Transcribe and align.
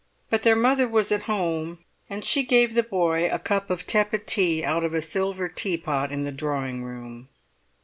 But 0.31 0.41
their 0.41 0.55
mother 0.55 0.87
was 0.87 1.11
at 1.11 1.21
home, 1.29 1.77
and 2.09 2.25
she 2.25 2.41
gave 2.41 2.73
the 2.73 2.81
boy 2.81 3.29
a 3.31 3.37
cup 3.37 3.69
of 3.69 3.85
tepid 3.85 4.25
tea 4.25 4.63
out 4.65 4.83
of 4.83 4.95
a 4.95 4.99
silver 5.01 5.47
tea 5.47 5.77
pot 5.77 6.11
in 6.11 6.23
the 6.23 6.31
drawing 6.31 6.83
room. 6.83 7.29